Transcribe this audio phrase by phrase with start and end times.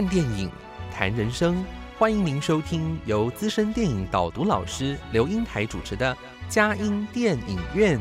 [0.00, 0.50] 看电影，
[0.90, 1.62] 谈人生，
[1.98, 6.16] 欢迎您收听由资深电影导读老师刘英台主持的
[6.48, 8.00] 佳音电影院。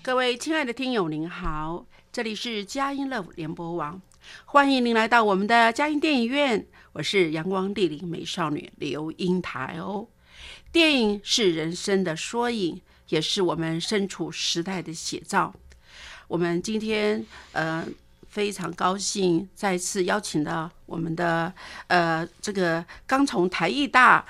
[0.00, 4.00] 各位亲爱的听友，您好，这里是佳音 Love 联播网，
[4.44, 10.06] 欢迎您来到我们的佳音电影院，我是阳光丽丽美少女刘英台哦。
[10.70, 15.54] 电影是人生的缩影，也是我们身处时代的写照。
[16.28, 17.86] 我们今天呃
[18.28, 21.52] 非常高兴，再次邀请到我们的
[21.88, 24.24] 呃这个刚从台艺大。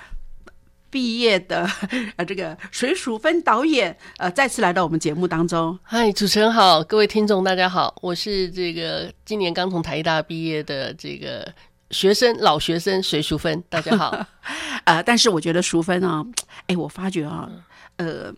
[0.93, 1.67] 毕业的
[2.17, 5.77] 呃，这个水淑芬导演呃，再次来到我们节目当中。
[5.83, 11.51] 嗨，主持人好，各位听众大家好，我是这个今年刚从台大毕业的这个
[11.93, 14.27] 学生，老学生水淑芬，大家好。
[14.85, 16.23] 呃，但是我觉得淑芬啊，
[16.67, 17.49] 哎，我发觉啊，
[17.97, 18.31] 呃，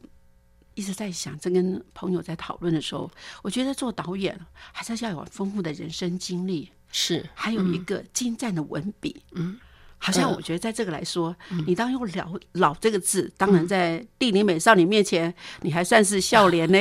[0.74, 3.10] 一直在想，正跟朋友在讨论的时候，
[3.42, 4.38] 我觉得做导演
[4.70, 9.58] 还是要有丰富的人生经历，是，还有一个精湛的文笔，嗯。
[10.04, 11.34] 好像我觉得在这个来说，
[11.66, 16.78] 你当用“老”“老”这个字，当然在地理美少女面前，你还算是笑脸呢。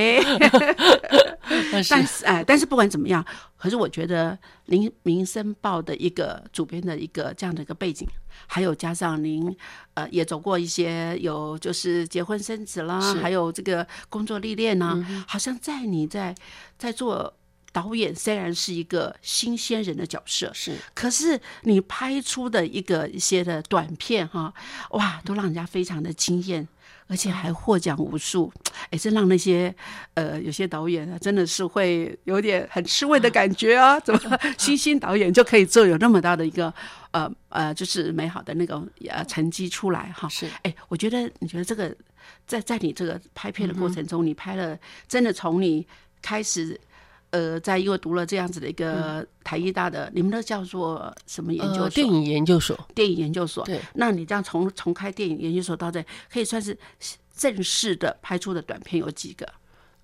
[1.72, 8.06] 但是哎，但是不管怎么样，可是我觉得您《民生报》的一个主编的一个这样的一个背景，
[8.46, 9.56] 还有加上您
[9.94, 16.36] 呃也走过一些有就是结婚生子啦，还有这个工作历练呢，好像在你在
[16.78, 17.34] 在做。
[17.74, 24.54] 导演虽然是一个新鲜人的角色，是，可是你拍出的一个一些的短片哈，
[24.92, 26.68] 哇，都让人家非常的惊艳，
[27.08, 28.54] 而且还获奖无数，
[28.92, 29.74] 哎，这让那些
[30.14, 34.00] 呃有些导演啊，真的是会有点很吃味的感觉啊！
[34.06, 36.72] 怎么新兴导演就可以做有那么大的一个
[37.10, 38.80] 呃呃，就是美好的那个
[39.10, 40.30] 呃成绩出来哈？
[40.30, 41.92] 是，哎，我觉得你觉得这个
[42.46, 45.88] 在在你这个拍片的过程中，你拍了真的从你
[46.22, 46.80] 开始。
[47.34, 51.90] 呃，在因为读了这样子的一个台艺大的，你们那叫做什么研究所？
[51.90, 52.88] 电影研究所。
[52.94, 53.66] 电影研究所。
[53.66, 53.82] 对。
[53.96, 56.78] 那你这样从从开电影研究所到这，可以算是
[57.36, 59.48] 正式的拍出的短片有几个？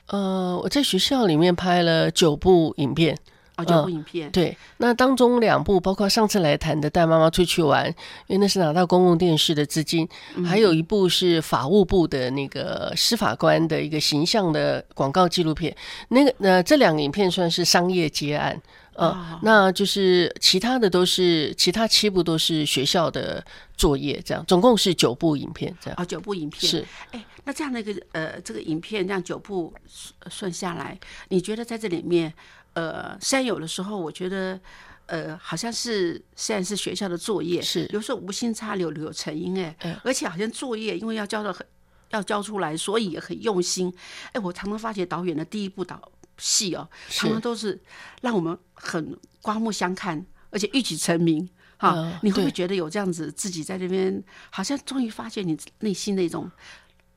[0.08, 3.16] 呃，我在学校里面拍了九部影片。
[3.64, 7.86] 九部影片，对，那当中两部包括上次来谈的《带妈妈出去玩》，
[8.28, 10.08] 因为那是拿到公共电视的资金，
[10.46, 15.76] 还有一部是法务部的那个司法官的一个形象的广告纪录片。
[16.10, 18.62] 那个，呃，这两个影片算是商业结案，
[18.94, 23.44] 呃，那就是其他的都是其他七部都是学校的
[23.76, 29.74] 作业，这样总共是九部影片，这样啊，九部影片是，哎，那这样的一个呃，这个影片这样九部
[30.30, 30.98] 算下来，
[31.30, 32.34] 你觉得在这里面？
[32.80, 34.58] 呃，虽然有的时候我觉得，
[35.08, 39.76] 呃，好像是虽然是学校的作业，是有时候无心插柳柳成荫，哎，
[40.06, 41.66] 而且好像作业因为要交的很
[42.12, 43.94] 要交出来，所以也很用心。
[44.32, 46.02] 哎，我常常发觉导演的第一部导
[46.38, 47.78] 戏哦，常常都是
[48.22, 51.50] 让我们很刮目相看，而且一举成名。
[51.78, 56.50] 哈，你会不会觉得有这样子自己在这边，好像终于发现你内心的一种？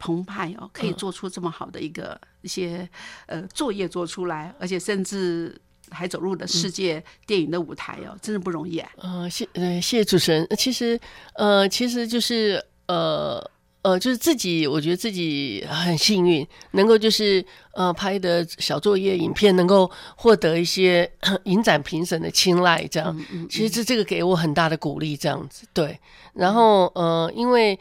[0.03, 2.89] 澎湃哦，可以做出这么好的一个一些
[3.27, 5.57] 呃作业做出来，而且甚至
[5.91, 8.91] 还走入了世界电影的舞台哦，真的不容易啊。
[8.97, 10.45] 呃，谢呃谢谢主持人。
[10.59, 10.99] 其实
[11.35, 13.49] 呃其实就是呃
[13.83, 21.09] 呃就是自己，我觉得自己很幸运，能够就是呃拍的小作业影片能够获得一些
[21.45, 23.17] 影展评审的青睐，这样。
[23.49, 25.97] 其实这这个给我很大的鼓励，这样子对。
[26.35, 27.79] 然后呃因为。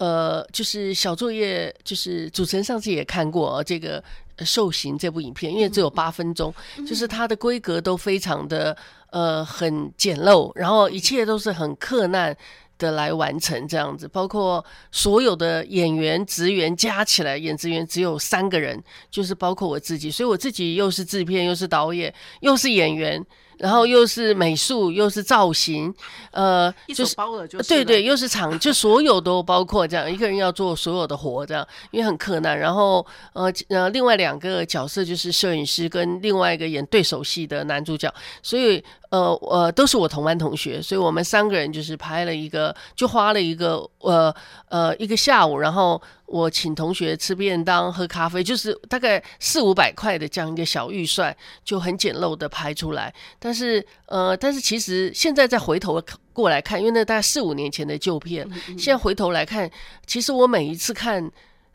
[0.00, 4.02] 呃，就是小作业，就是主持人上次也看过这个
[4.46, 6.54] 《受刑》这部影片，因为只有八分钟，
[6.88, 8.74] 就是它的规格都非常的
[9.10, 12.34] 呃很简陋，然后一切都是很克难
[12.78, 22.10] 的来完成这样子，包括所有的演员职员加起来演职员只有三个人，就是包括我自己，所以我自己又是制片，又是导演，
[22.40, 23.22] 又是演员。
[23.60, 25.94] 然后又是美术，又是造型，
[26.30, 32.58] 呃，就是包了，就对对，又是场，就所有都包括这样，一个人要做所有的活，这样，因为很困难。
[32.58, 38.12] 然后，呃呃，另外两个角色就是摄影师跟另外一个演对手戏的男主角，
[38.42, 44.34] 所以呃呃都是我同班同学，所以我们三个人就是拍了一个，就花了一个呃
[44.68, 53.12] 呃一个下午，然后我请同学吃便当、喝咖啡，就是大概四五百块的这样一个小预算，就很简陋的拍出来。
[53.40, 56.00] 但是呃，但是其实现在再回头
[56.32, 58.48] 过来看，因为那大概四五年前的旧片，
[58.78, 59.68] 现在回头来看，
[60.06, 61.28] 其实我每一次看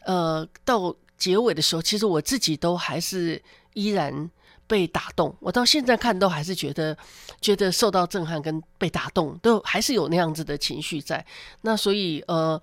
[0.05, 3.41] 呃到结尾的时候，其实我自己都还是
[3.73, 4.31] 依然。
[4.67, 6.97] 被打动，我到现在看都还是觉得，
[7.39, 11.23] 觉得受到震撼跟被打动，都还是有那样子的情绪在。
[11.61, 12.59] 那所以呃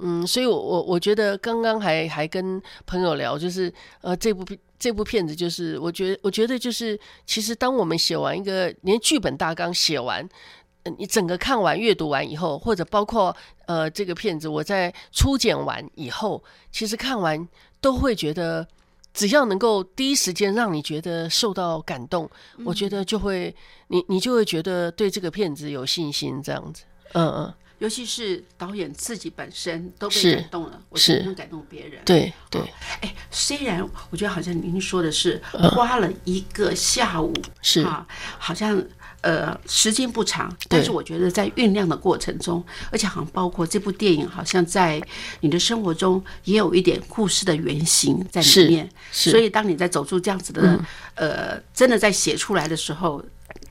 [0.00, 4.44] 嗯，所以我我我觉得刚刚还还跟朋友聊，就是呃这部
[4.78, 10.28] 这部片子，就是我觉我觉得就是其实当我们写完一个连剧本大纲写完，
[10.98, 13.34] 你整个看完阅读完以后，或者包括
[13.66, 16.42] 呃这个片子我在初剪完以后，
[16.72, 17.48] 其实看完
[17.80, 18.66] 都会觉得。
[19.14, 22.28] 只要能够第一时间让你觉得受到感动，
[22.64, 23.54] 我觉得就会
[23.88, 26.82] 你你就会觉得对这个片子有信心，这样子。
[27.12, 32.02] 嗯嗯，尤其是导演自己本身都被感动了，我是能感动别人。
[32.04, 32.60] 对对。
[33.00, 35.40] 哎，虽然我觉得好像您说的是
[35.72, 37.32] 花了一个下午，
[37.62, 38.06] 是啊，
[38.38, 38.84] 好像。
[39.24, 45.00] 呃，时间不长，但是我觉得在酝酿的过程中，而且好像包括这部电影，好像在
[45.40, 48.86] 你的生活中也有一点故事的原型在里面。
[49.10, 50.78] 是，所以当你在走出这样子的，
[51.14, 53.24] 呃，真的在写出来的时候，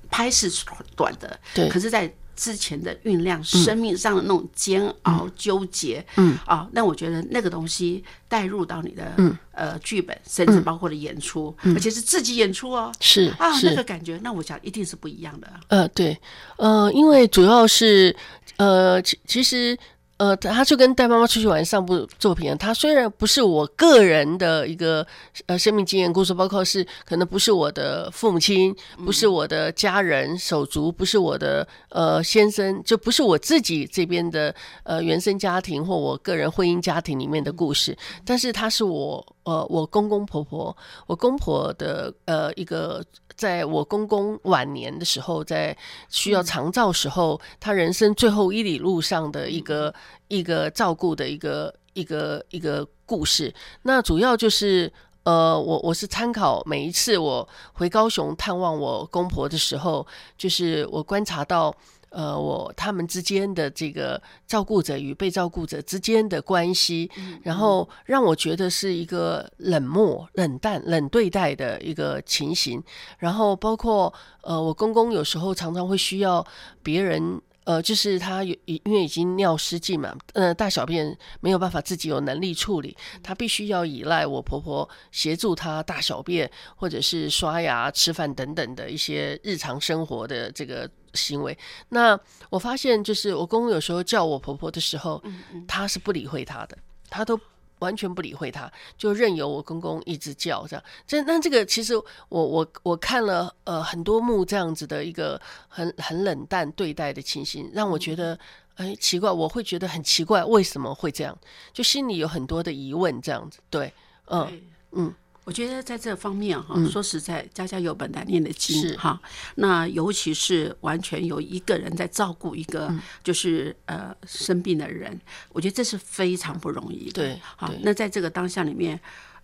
[0.09, 0.51] 拍是
[0.95, 2.11] 短的，对，可是，在。
[2.35, 6.37] 之前的酝酿，生命上的那种煎熬、纠结，嗯。
[6.45, 9.13] 啊，那我觉得那个东西带入到你的
[9.51, 15.47] 呃剧本，甚至包括了演出，而且是自己演出哦，是啊，那个感觉，那我想一定是不一样的。
[15.67, 16.17] 呃，对，
[16.57, 18.15] 呃，因为主要是
[18.57, 19.77] 呃，其其实。
[20.23, 25.05] 呃，他就跟带妈妈出去玩上部作品，他虽然不是我个人的一个
[25.47, 28.73] 呃生命经验故事，包括是可能不是我的父母亲，
[29.03, 43.03] 不是我的家人手足，不是我的呃先生，就不是我自己这边的呃原生家庭或我个人婚姻家庭里面的故事，但是他是我呃我公公婆婆，我公婆的呃一个。
[43.35, 45.75] 在我公公晚年的时候，在
[46.09, 49.93] 需要长照时候，他人生最后一里路上的一个
[50.27, 53.53] 一个照顾的一个一个一个故事。
[53.83, 54.91] 那主要就是，
[55.23, 60.05] 呃，我我是参考每一次我回高雄探望我公婆的时候，
[60.37, 61.75] 就是我观察到。
[62.13, 67.09] 呃，我他们之间的这个照顾者与被照顾者之间的关系，
[67.41, 72.81] 然后让我觉得是一个冷漠、冷淡、冷对待的一个情形。
[73.17, 76.45] 然后包括呃，我公公有时候常常会需要
[76.83, 90.89] 别人，呃，就是他有因为已经尿失禁嘛，呃，大小便没有办法自己有能力处理，他必须要依赖我婆婆协助他大小便，或者是刷牙、吃饭等等的一些日常生活的这个。
[91.15, 91.55] 行为，
[91.89, 92.19] 那
[92.49, 95.21] 我发现就是我公公有时候叫我婆婆的时候，
[95.67, 96.75] 他是不理会他的，
[97.07, 97.39] 他都
[97.83, 100.83] 完全不理会他，就任由我公公一直叫这样。
[101.05, 101.93] 这那这个其实
[102.29, 108.39] 我我我看了呃很多幕这样子的一个很很冷淡对待的情形，让我觉得
[108.75, 111.37] 哎奇怪，我会觉得很奇怪，为什么会这样？
[111.73, 113.59] 就心里有很多的疑问这样子。
[113.69, 113.93] 对，
[114.27, 115.13] 嗯嗯。
[115.45, 119.21] 我觉得在这方面哈，说实在，家家有本难念的经哈。
[119.55, 122.89] 那尤其是完全有一个人在照顾一个
[123.23, 125.19] 就是呃生病的人，
[125.49, 127.11] 我觉得这是非常不容易的。
[127.11, 128.97] 对，好，那在这个当下里面，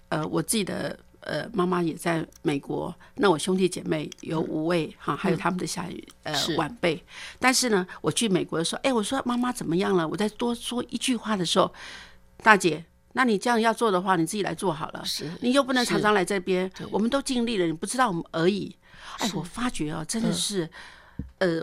[0.07, 5.85] 呃，我自己的呃妈妈也在美国，那我兄弟姐妹有五位哈，还有他们的下
[6.24, 7.03] 呃晚辈。
[7.39, 10.07] 但是呢，我去美国的时候，哎，我说妈妈怎么样了？
[10.07, 11.74] 我在多说一句话的时候，
[12.41, 12.85] 大姐。
[13.13, 15.03] 那你这样要做的话，你自己来做好了。
[15.03, 16.71] 是，你又不能常常来这边。
[16.91, 18.75] 我们都尽力了，你不知道我们而已。
[19.17, 20.69] 哎，我发觉啊，真的是，
[21.39, 21.61] 呃，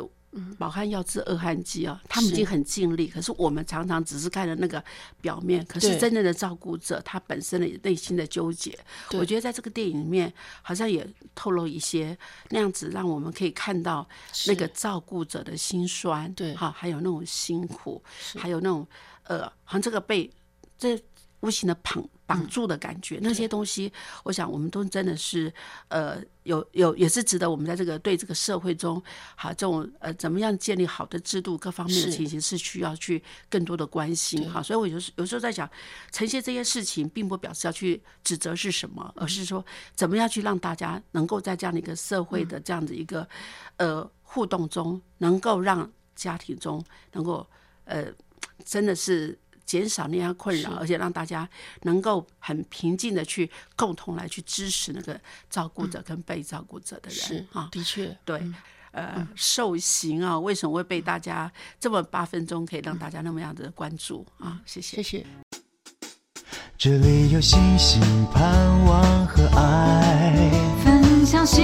[0.59, 4.83] 饱汉要治饿汉饥啊，他们已经很尽力，可是我们常常只是看了那个
[5.21, 8.77] 表面，可是真正的照顾者他本身的内心的纠结，
[9.13, 10.31] 我觉得在这个电影里面
[10.63, 12.17] 好像也透露一些
[12.51, 14.07] 那样子，让我们可以看到
[14.49, 18.03] 那个照顾者的心酸，对，哈，还有那种辛苦，
[18.37, 18.87] 还有那种
[19.23, 20.29] 呃，好像这个被
[20.77, 21.01] 这。
[21.47, 23.93] 无形的绑绑住的感觉，那些东西，
[24.25, 25.53] 我想我们都真的是，
[25.87, 29.01] 呃，有有也是值得我们在这个对这个社会中，
[29.37, 34.61] 好这种呃怎么样建立好的制度各方面的情形是需要去更多的关心哈。
[34.61, 35.71] 所以我有时有时候在讲
[36.11, 43.29] 呈现这些事情，并不表示要去指责是什么，而是说怎么样去让大家能够在这样的一个社会的这样的一个
[43.77, 47.47] 呃互动中，能够让家庭中能够
[47.85, 48.07] 呃
[48.65, 49.39] 真的是。
[49.67, 51.47] 减少那样困扰，而且让大家
[51.83, 55.21] 能够很平静的去共同来去支持那个
[55.51, 58.41] 照顾者跟被照顾者的人啊，的确对。
[58.93, 64.59] 呃受刑啊，为什么会被大家这么八分钟可以让大家那么样的关注啊？
[64.65, 65.19] 谢谢谢。
[65.19, 65.27] 谢。
[66.79, 68.01] 这里有星星、
[68.33, 70.51] 盼望和爱。
[70.83, 71.61] 分享喜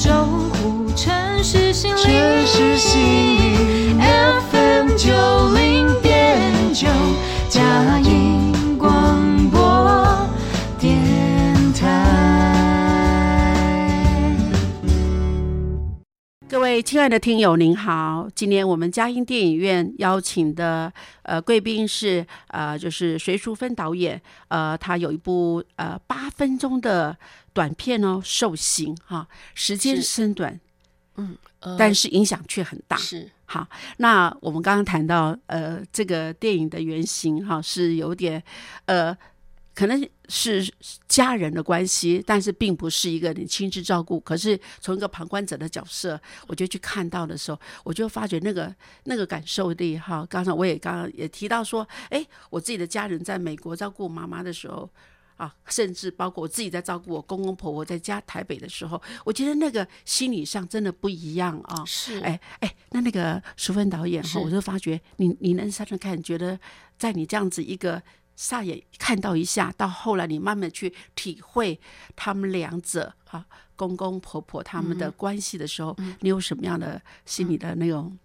[0.00, 0.12] 守
[0.52, 1.96] 护城市心灵。
[2.04, 5.10] 城市心灵 FM 九
[5.54, 6.86] 零点九，
[7.48, 8.27] 佳音
[16.48, 18.26] 各位亲爱的听友，您好！
[18.34, 20.90] 今年我们嘉音电影院邀请的
[21.22, 27.14] 呃贵宾是呃就是隋淑芬导演，呃，他有一部呃八分钟的
[27.52, 30.58] 短片哦，《受刑》哈，时间是深短，
[31.60, 32.96] 呃但是影响却很大。
[32.96, 38.42] 是好，那我们刚刚谈到，呃，这个电影的原型哈是有点，
[38.86, 39.14] 呃，
[39.78, 40.68] 可能是
[41.06, 44.18] 家人的关系，但是并不是一个你亲自照顾。
[44.18, 50.26] 可是从一个旁观者的角色，我就去看到的时候，我就发觉那个那个感受力哈。
[50.28, 54.90] 刚才我也刚刚也提到说，哎，我自己的家人在美国照顾妈妈的时候。
[55.38, 61.84] 啊，甚至包括我自己在照顾我公公婆婆在家台北的时候，我觉得那个心理上真的不一样啊。
[61.86, 66.58] 是哎哎，那那个淑芬导演哈，我就发觉你你能想想看，觉得
[66.98, 68.02] 在你这样子一个
[68.38, 71.80] 霎眼看到一下，到后来你慢慢去体会
[72.14, 78.16] 他们两者啊、公公婆婆他们嗯的关系的时候，你有什么样的心理的那种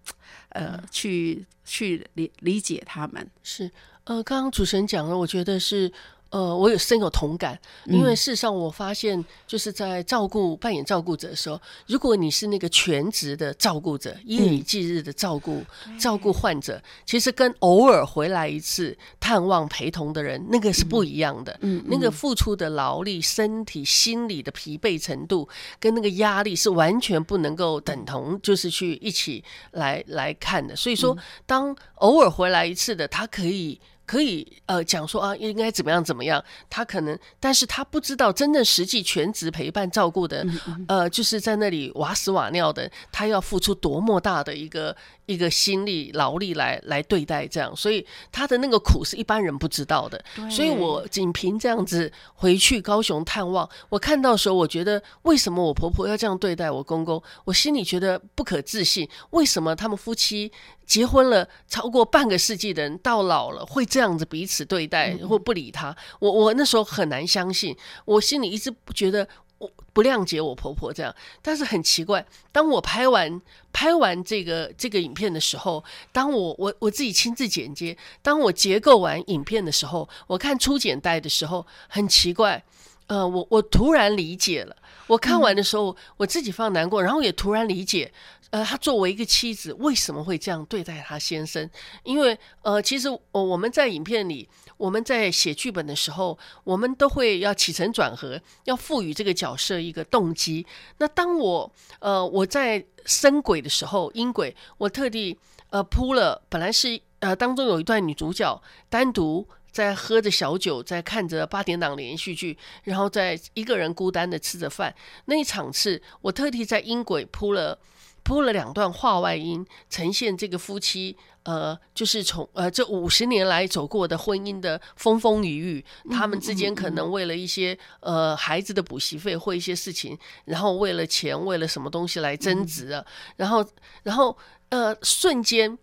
[0.50, 3.28] 嗯呃，去去理理解他们？
[3.42, 3.70] 是，
[4.04, 5.92] 呃，刚刚主持人讲了，我觉得是。
[6.34, 15.62] 呃，我有深有同感，因为事实上我发现，就是在照顾扮演照顾者的时候，如果你是那个全职的照顾者，夜以继日的照顾、
[15.96, 21.56] 照顾患者，其实跟偶尔回来一次探望陪同的人，那个是不一样的。
[21.60, 25.48] 嗯那个付出的劳力、身体、心理的疲惫程度，
[25.78, 30.74] 跟那个压力是完全不能够等同，就是去一起来来看的。
[30.74, 33.80] 所以说，当偶尔回来一次的，他可以。
[34.06, 40.46] 可以呃讲说啊，应该怎么样怎么样，他可能，但是他不知道真正实际全职陪伴照顾的，
[40.88, 44.94] 呃，就是在那里瓦屎瓦尿的，他要付出多么大的一个
[45.26, 50.22] 一个心力劳力来来对待这样，所以他的那个苦是一般人不知道的。
[50.50, 59.08] 所以我仅凭这样子回去高雄探望，我看到的时候，我觉得为什么我婆婆要这样对待我公公，我心里觉得不可置信。
[59.30, 60.52] 为什么他们夫妻
[60.86, 65.96] 结婚了超过半个世纪的人，到老了会这样子彼此对待或不理他？
[66.18, 69.26] 我我那时候很难相信，我心里一直觉得。
[69.58, 73.40] 我不谅解我婆婆这样，但是很奇怪，当我拍完
[73.72, 75.82] 拍完这个这个影片的时候，
[76.12, 82.62] 当我我我自己亲自剪接，当我结构完影片的时候，我看初剪带的时候，很奇怪，
[83.06, 84.76] 呃，我我突然理解了。
[85.06, 88.10] 我看完的时候，我自己非常难过，然后也突然理解，
[88.48, 91.68] 呃，她作为一个妻子，为什么会这样对待她先生？
[92.04, 94.48] 因为呃，其实我我们在影片里，
[94.84, 100.66] 我们在写剧本的时候，我们都会要起承转合，要赋予这个角色一个动机。
[100.98, 105.38] 那当我呃我在生轨的时候，音轨，我特地
[105.70, 109.48] 呃铺了，本来是呃当中有一段女主角单独。
[109.74, 114.94] 在喝着小酒，在看着八点档连续剧，然后在一个人孤单的吃着饭。
[115.24, 117.76] 那一场次，我特地在音轨铺了
[118.24, 133.04] 铺了两段话外音，呈现这个夫妻呃，就是从呃这五十年来走过的婚姻的风风雨雨，他们之间可能为了一些呃孩子的补习费或一些事情，然后为了钱，为了什么东西来争执啊，
[133.36, 133.64] 然后
[134.02, 134.36] 然后
[134.70, 135.78] 呃瞬间。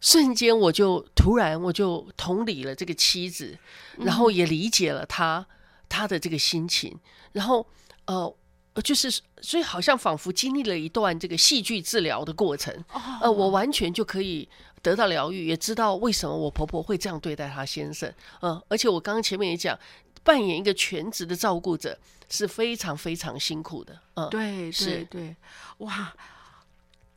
[0.00, 3.56] 瞬间，我就突然我就同理了这个妻子，
[3.96, 5.46] 然后也理解了他
[5.88, 6.94] 他的这个心情，
[7.32, 7.66] 然后
[8.04, 8.36] 呃，
[8.82, 12.74] 就是所以好像仿佛经历了一段这个戏剧治疗的过程，
[13.20, 14.48] 呃，我完全就可以
[14.82, 19.78] 得到疗愈，也知道为什么我婆婆会这样对待她先生，嗯、而且我刚刚前面也讲，
[20.22, 25.36] 扮演一个全职的照顾者是非常非常辛苦的，嗯、对是对对，
[25.78, 26.12] 哇！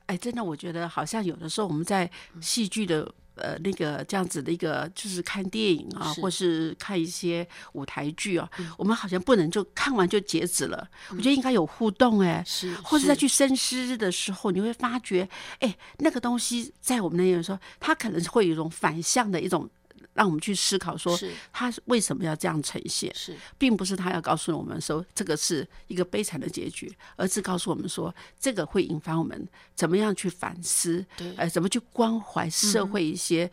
[0.06, 2.10] 哎，真的，我觉得好像有的时候我们在
[2.40, 10.88] 戏剧的呃那个这样子的一个，就是看电影啊，是或是看一些舞台剧啊，我们好像不能就看完就截止了。
[11.10, 15.28] 我觉得应该有互动哎、是或者再去深思的时候，你会发觉，
[15.60, 19.70] 哎，那个东西在我们那边说，它可能会有一种反向的一种，
[20.18, 21.18] 让我们去思考说，
[21.54, 23.14] 他为什么要这样呈现。
[23.16, 23.34] 是。
[23.58, 31.34] 并不是他要告诉我们说这个是一个悲惨的结局，而是告诉我们说这个会引发我们怎么样去反思，对。
[31.38, 33.50] 呃，怎么去关怀社会一些、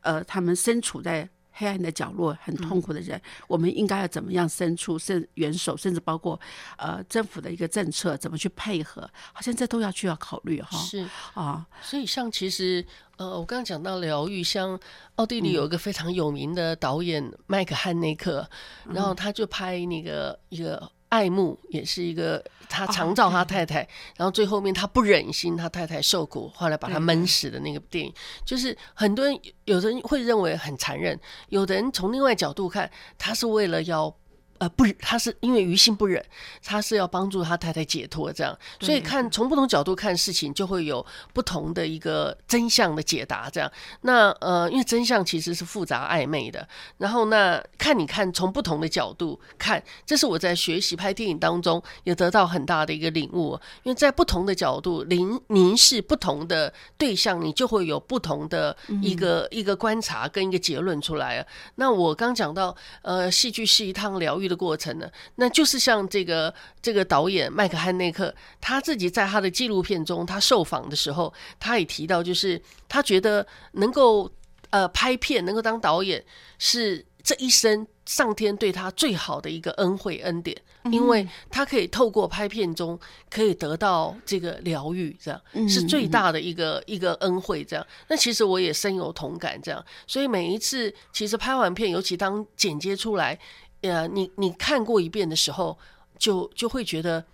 [0.00, 6.38] 呃他们身处在黑暗的角落、很痛苦的人，我们应该要怎么样伸出甚援手，甚至包括
[6.76, 10.76] 呃政府的一个政策怎么去配合，好像这都要去要考虑哈。
[10.78, 12.84] 是，啊，所以像其实
[13.16, 14.78] 呃，我刚刚讲到疗愈，像
[15.14, 18.46] 奥地利有一个非常有名的导演麦克汉内克，
[18.92, 20.90] 然后他就拍那个一个。
[21.08, 23.86] 爱慕也是一个，他常照他太太，
[24.16, 28.12] 然后最后面他不忍心他太太受苦，后来把他闷死的那个电影，
[28.44, 34.14] 就是很多人有的人会认为很残忍，有的人从另外角度看，他是为了要。
[34.58, 36.24] 呃，不，他是因为于心不忍，
[36.64, 43.70] 他是要帮助他太太解脱，这样，所以看从不同角度看事情，就会有不同的一个真相的解答，这样。
[44.00, 61.46] 那呃，因为真相其实是复杂暧昧的，然后那看你看从不同的角度看，这是我在学习拍电影当中也得到很大的一个领悟，因为在不同的角度凝凝视不同的对象，你就会有不同的一个一个观察跟一个结论出来啊。
[61.74, 64.45] 那我刚讲到，呃，戏剧是一趟疗愈。
[64.48, 74.30] 的过程呢，那就是像这个这个导演麦克汉内克他自己在他的纪录片中，他受访的时候，他也提到，就是他觉得能够
[74.70, 76.24] 呃拍片，能够当导演，
[76.58, 80.56] 是这一生上天对他最好的一个恩惠恩典，
[80.92, 82.98] 因为他可以透过拍片中
[83.28, 87.64] 可以得到这个疗愈，这样是最大的一个一个恩惠。
[87.64, 89.60] 这样，那其实我也深有同感。
[89.60, 93.36] 这样，所以每一次其实拍完片，尤其当剪接出来。
[93.82, 95.78] 呃，你你看过一遍的时候，
[96.18, 97.24] 就就会觉得，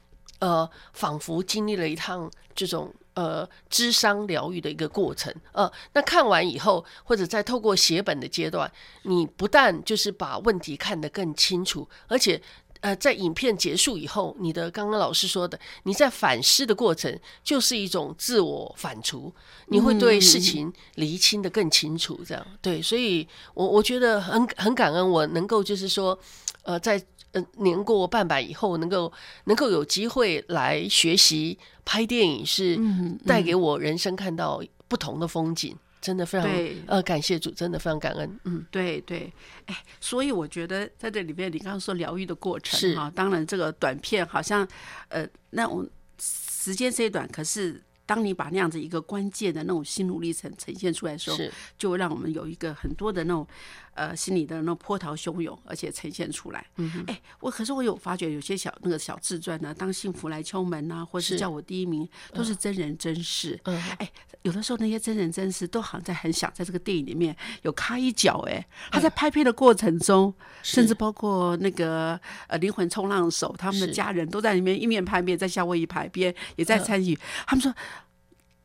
[0.40, 5.34] 呃，仿佛经历了一趟这种呃智商疗愈的一个过程。
[5.52, 8.70] 呃，那看完以后，或者在透过写本的阶段，
[9.02, 12.40] 你不但就是把问题看得更清楚，而且
[12.82, 19.32] 呃，在影片结束以后，你的刚刚老师说的，你在反思的过程，就是一种自我反刍，
[19.68, 22.20] 你会对事情厘清的更清楚。
[22.26, 26.16] 这样对，所以我我觉得很很感恩，我能够就是说。
[26.64, 29.12] 呃，在呃年过半百以后，能够
[29.46, 32.78] 能够有机会来学习拍电影，是
[33.26, 36.50] 带给我人生看到不同的风景，真的非常
[36.86, 38.40] 呃感谢主，真的非常感恩。
[38.44, 39.32] 嗯，对对，
[39.64, 44.68] 哎，所以我觉得在这里面，你刚刚说疗愈的过程是哈，当然这个短片好像
[45.08, 47.80] 呃那我时间虽短，可是。
[48.04, 51.38] 当你把那样子一个关键的那种心路历程呈现出来的时候，
[51.78, 53.46] 就会让我们有一个很多的那种
[53.94, 56.66] 呃心里的那种波涛汹涌，而且呈现出来。
[56.76, 63.58] 嗯哎，我可是我有发觉有些小那个小自传呢，当幸福来敲门呐，或是叫我第一名，都是真人真事。
[63.64, 64.10] 嗯哎，
[64.42, 68.44] 有的时候那些真人真事都好像在很想在这个电影里面有插一脚。
[68.48, 77.18] 哎，他在拍片的过程中，甚至包括那个呃灵魂冲浪手他们的家人都在里面一面拍片，在夏威夷拍片也在参与。
[77.46, 77.72] 他们说。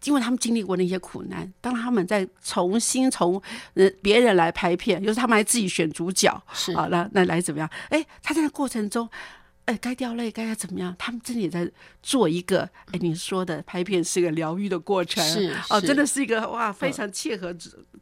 [0.03, 3.41] 因为他们经历过那些苦难，当他们在重新从
[3.73, 7.69] 呃别人来拍片，就是他们还自己选主角，是啊，那那来怎么样？
[7.89, 9.09] 哎，他在那过程中，
[9.65, 10.95] 哎，该掉泪，该要怎么样？
[10.97, 11.69] 他们真的也在
[12.01, 17.53] 做一个，哎，你说的拍片是一个疗愈的过程，是哦，真的是一个哇，非常切合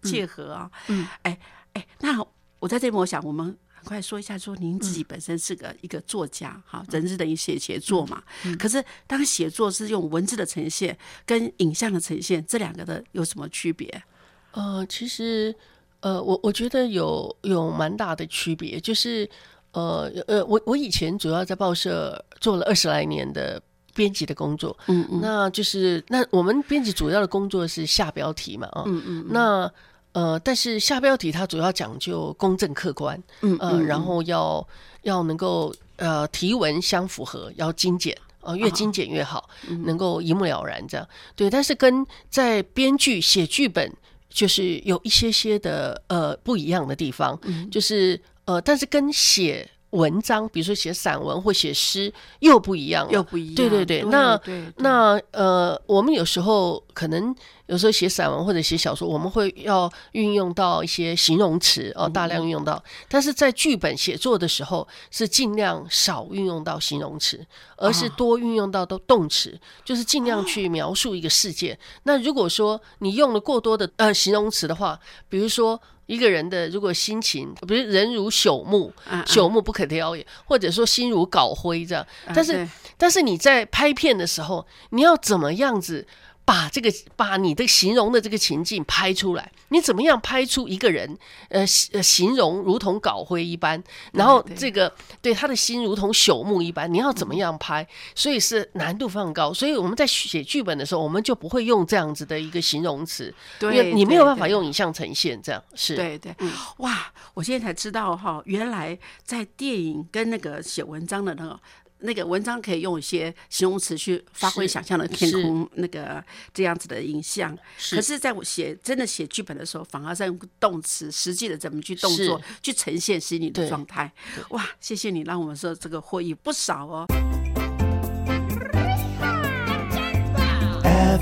[0.03, 1.37] 切合啊，嗯，哎
[1.73, 2.19] 哎，那
[2.59, 3.57] 我在这边，我想我们。
[3.85, 8.21] 快说一下，说您自己本身是个一个作家，哈，人字等于写写作嘛。
[8.57, 14.03] 可是当写作是用文字的呈现跟影像的呈现，这两个的有什么区别？
[14.51, 15.55] 呃，其实
[15.99, 19.29] 呃，我我觉得有有蛮大的区别，就是
[19.71, 23.61] 呃呃，我我以前主要在报社做了二十来年的
[23.93, 29.71] 编辑的工作，嗯嗯，那就是那我们编辑主要的工作是下标题嘛，啊，嗯嗯，那。
[30.15, 34.65] 呃，但是下标题它主要讲究公正客观，嗯，呃，然后要
[35.01, 39.49] 要能够呃题文相符合，要精简，呃，越精简越好，
[39.83, 41.05] 能够一目了然这样。
[41.35, 43.91] 对，但是跟在编剧写剧本
[44.29, 47.37] 就是有一些些的呃不一样的地方，
[47.69, 49.69] 就是呃，但是跟写。
[49.95, 53.55] 文章，比如说写散文或写诗，又不一样，又不一样。
[53.55, 54.39] 对对对，那
[54.77, 57.33] 那呃，我们有时候可能
[57.67, 62.83] 有时候写散文或者写小说，我们会要运用到一些形容词哦，大量运用到。
[63.07, 67.45] 但是在剧本写作的时候，是尽量少运用到形容词，
[67.77, 71.77] 而是多运用到都动词，就是尽量去描述一个事件。
[72.03, 75.81] 那如果说你用了过多的呃形容词的话，比如说。
[76.05, 78.93] 一个人的如果心情，比如人如朽木，
[79.25, 82.05] 朽木不可雕也，或者说心如槁灰这样。
[82.33, 86.05] 但是，但是你在拍片的时候，你要怎么样子
[86.45, 91.17] 把这个把你的形容的这个情境拍出来，你怎么样拍出一个人，
[91.49, 97.85] 呃，形呃形容如同稿灰一般，然后这个对他的心如同朽木一般，你要怎么样拍？
[98.13, 99.51] 所以是难度非常高。
[99.51, 106.35] 所以我们在写剧本的时候，我们就不会用这样子的一个形容词，因为你没有办法用影像呈现，这样是对对，
[106.77, 107.11] 哇！
[107.33, 111.59] 我现在才知道哈，原来在电影跟那个写文章的那个
[112.05, 117.55] 那个文章可以用一些形容词去发挥想象的天空那个这样子的影像。
[117.89, 124.11] 可是，在我写真的写剧本的时候，反而在用动词实际的怎么去动作去呈现心理的状态。
[124.49, 124.65] 哇！
[124.79, 127.05] 谢谢你让我们说这个获益不少哦。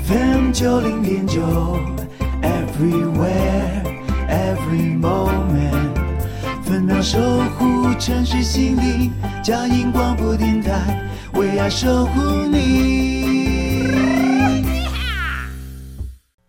[0.06, 1.40] FM 九零点九
[2.42, 3.82] ，Everywhere
[4.28, 5.93] Every Moment，
[6.74, 9.12] 分秒守护城市心灵，
[9.44, 13.92] 佳音广播电台为爱守护你。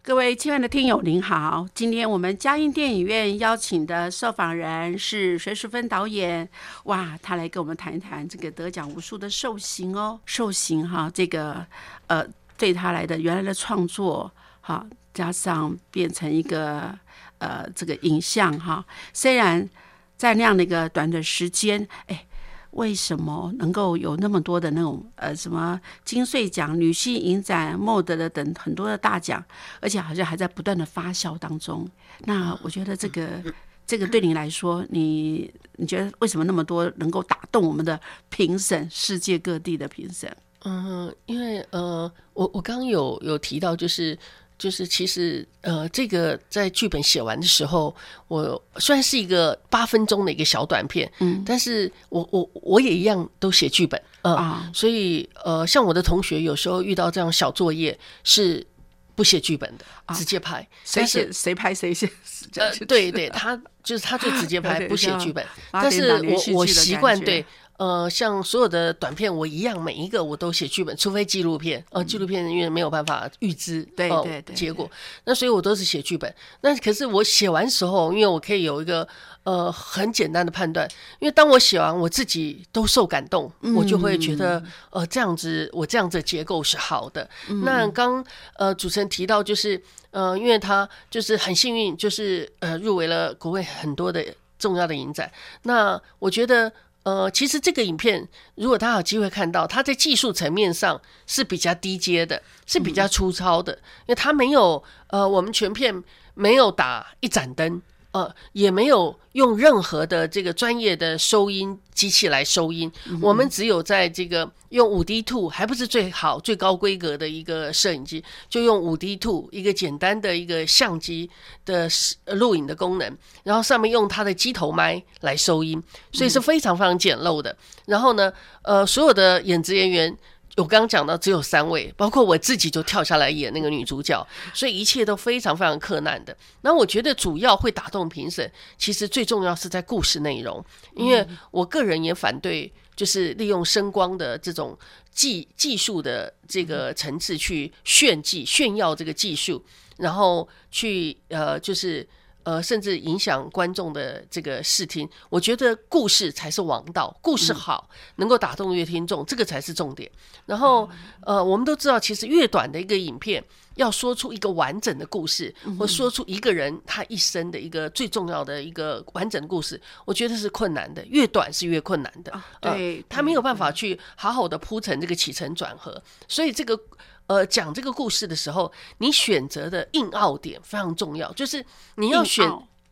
[0.02, 1.68] 各位亲爱的听友，您好！
[1.76, 6.50] 今天我们嘉音电影院邀请的受访人是隋淑芬导演，
[6.86, 11.64] 哇，他来跟我们谈一谈这个得奖无数的受刑哦，受刑哈，这个
[12.08, 12.26] 呃，
[12.58, 14.84] 对他来的原来的创作哈，
[15.14, 16.98] 加上变成一个
[17.38, 18.84] 呃这个影像哈，
[19.14, 19.70] 虽然
[20.18, 22.26] 在那样的一个短的时间，哎。
[22.72, 29.42] 为什么能够有那么多的那种呃什么金穗奖、女性影展、莫德的等很多的大奖，
[29.80, 31.90] 而且好像还在不断的发酵当中。
[32.26, 33.42] 那我觉得这个
[33.88, 37.98] 这个对你来说，你你觉得为什么那么多能够打动我们的
[38.28, 40.30] 评审，世界各地的评审？
[40.66, 44.20] 嗯，因为呃，我我刚刚有有提到，就是
[44.58, 47.94] 就是其实呃，这个在剧本写完的时候，
[48.28, 58.66] 我虽然是一个八分钟的一个小短片，嗯，但是我我我也一样都写剧本，呃，啊所以呃，像我的同学有时候遇到这样小作业是
[59.14, 62.10] 不写剧本的，直接拍，谁写谁拍谁写？
[62.56, 65.46] 呃，对对， 他就是他就直接 拍，不写剧本。
[65.72, 67.46] 但是我我习惯对，
[67.78, 74.90] 呃，像所有的短片，我一样每一个我都写剧本，除非纪录片，呃，纪录片因为没有办法预知呃对对对结果，
[75.26, 76.34] 那所以我都是写剧本。
[76.62, 79.06] 那可是我写完时候，因为我可以有一个
[79.44, 87.30] 呃很简单的判断，因为当我写完，我自己都受感动，我就会觉得嗯呃这样子，我这样子的结构是好的。
[87.64, 94.26] 那刚呃主持人提到就是呃，因为他就是很幸运，就是呃入围了国外很多的
[94.58, 95.30] 重要的影展。
[95.64, 96.72] 那我觉得。
[97.06, 107.80] 呃，其实这个影片，如果大家有机会看到，它在技术层面上是比较低阶的，是比较粗糙的，因为它没有呃，我们全片没有打一盏灯，
[108.16, 112.90] 呃，也没有用任何的这个专业的收音机器来收音，
[113.22, 121.30] 我们只有在这个用五 D Two 还不是最好最高规格的一个摄影机，就用五 D Two 一个简单的一个相机
[121.66, 121.90] 的
[122.24, 127.54] 呃录影的功能，然后上面用它的机头麦来收音，所以是非常非常简陋的。
[127.86, 130.18] 然后呢，呃，所有的演职人员。
[130.56, 136.36] 我刚刚讲到只有三位，包括我自己就跳下来演那个女主角，所以一切都非常非常困难的。
[136.62, 140.64] 那我觉得主要会打动评审，其实最重要是在故事内容，
[140.96, 144.78] 因为我个人也反对就是利用声光的这种
[145.12, 149.62] 技技术的这个层次去炫技炫耀这个技术，
[149.98, 152.08] 然后去呃就是。
[152.46, 160.10] 呃，甚至影响观众的这个视听，我觉得故事才是王道，故事好，能够打动乐听众，这个才是重点。
[160.46, 160.88] 然后，
[161.26, 163.44] 呃，我们都知道，其实越短的一个影片，
[163.78, 172.32] 要说出一个完整的故事，或说出一个人他一生的一个最重要的一个完整的故事，我觉得是困难的，越短是越困难的。
[172.32, 176.80] 啊呃对他没有办法去好好的铺成这个起承转合，所以这个。
[177.28, 182.50] 呃，讲这个故事的时候，你选择的硬凹点非常重要，就是你要选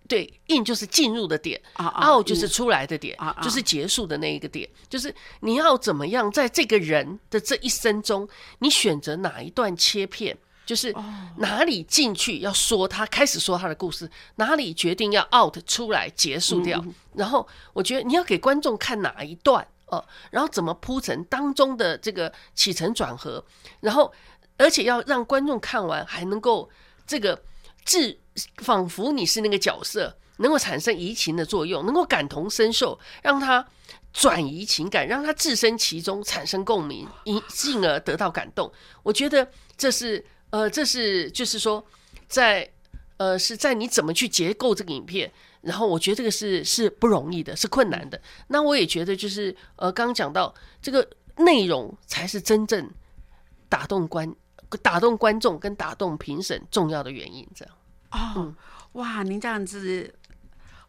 [0.08, 8.28] 对硬就是进入的点，凹就是出来的点就是结束的那一个点，就是你要怎么样在这个人的这一生中，
[8.60, 10.38] 你选择哪一段切片。
[10.66, 11.04] 就是哦
[11.40, 16.86] 哪里进去要说他开始说他的故事，哪里决定要 out 出来结束嗯掉。
[17.16, 23.44] 然后我觉得你要给观众看哪一段哦、然后怎么铺陈当中的这个起承转合，
[23.82, 24.12] 然后
[24.58, 26.70] 而且要让观众看完还能够
[27.06, 27.44] 这个
[27.86, 28.18] 自
[28.58, 33.66] 仿佛你是那个角色，能够产生移情的作用，能够感同身受，让他
[34.12, 38.72] 转移情感，让他置身其中，产生共鸣，因进而得到感动。
[39.04, 41.86] 我觉得这是呃，这是就是说
[42.28, 42.72] 在
[43.18, 45.32] 呃是在你怎么去结构这个影片。
[45.64, 48.22] 然后我觉得这个是是不容易的，是困难的。
[48.48, 52.90] 那我也觉得就是呃，刚刚讲到这个内容才是真正
[53.70, 54.30] 打动观
[54.82, 57.48] 打动观众跟打动评审重要的原因。
[57.56, 57.76] 这样，
[58.12, 58.54] 哦，
[58.94, 60.14] 哇，您这样子，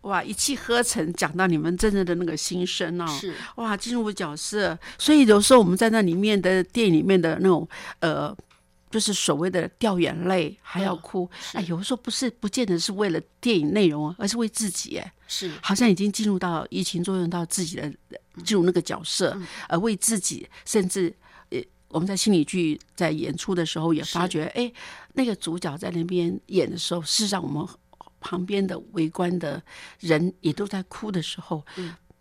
[0.03, 7.69] 哇，一气呵成讲到你们真正的那个心声哦，是哇，进入角色，所以有时候我们在那里面的电影里面的那种
[8.01, 8.37] 呃。
[8.95, 15.51] 就是所谓的掉眼泪还要嗯哭，哎，有的时候不是不见得是为了电影内容，而是为自己，哎，是。
[15.61, 17.93] 好像已经进入到疫情作用到自己的
[18.45, 19.37] 进入那个角色，
[19.69, 21.13] 而为自己，甚至
[21.51, 24.73] 呃，我们在心理剧在演出的时候也发觉，哎，
[25.15, 27.67] 那个主角在那边演的时候，事实上我们
[28.21, 29.61] 旁边的围观的
[29.99, 31.67] 人也都在哭的时候，